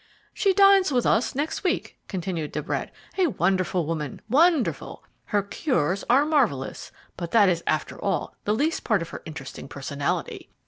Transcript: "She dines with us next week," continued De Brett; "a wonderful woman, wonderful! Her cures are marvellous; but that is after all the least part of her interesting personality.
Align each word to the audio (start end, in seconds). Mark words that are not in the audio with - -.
"She 0.33 0.51
dines 0.55 0.91
with 0.91 1.05
us 1.05 1.35
next 1.35 1.63
week," 1.63 1.99
continued 2.07 2.51
De 2.53 2.63
Brett; 2.63 2.91
"a 3.19 3.27
wonderful 3.27 3.85
woman, 3.85 4.19
wonderful! 4.27 5.03
Her 5.25 5.43
cures 5.43 6.03
are 6.09 6.25
marvellous; 6.25 6.91
but 7.17 7.29
that 7.29 7.49
is 7.49 7.61
after 7.67 8.03
all 8.03 8.35
the 8.45 8.55
least 8.55 8.83
part 8.83 9.03
of 9.03 9.09
her 9.09 9.21
interesting 9.27 9.67
personality. 9.67 10.49